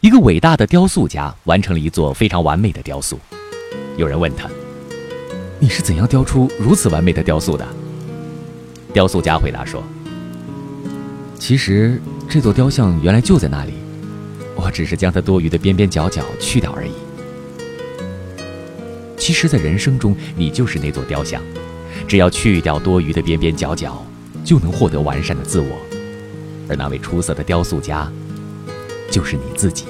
[0.00, 3.20] 一个伟大的雕塑家完成了一座非常完美的雕塑。
[3.98, 4.48] 有人问他
[5.60, 7.68] ：“你是怎样雕出如此完美的雕塑的？”
[8.94, 9.82] 雕塑家回答说
[11.38, 12.00] ：“其实
[12.30, 13.74] 这座雕像原来就在那里，
[14.56, 16.92] 我只是将它多余的边边角角去掉而已。”
[19.20, 21.42] 其实，在人生中，你就是那座雕像，
[22.08, 24.02] 只要去掉多余的边边角角，
[24.42, 25.78] 就能获得完善的自我。
[26.70, 28.10] 而那位出色的雕塑家，
[29.10, 29.86] 就是你自己。